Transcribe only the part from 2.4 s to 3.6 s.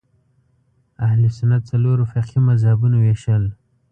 مذهبونو وېشل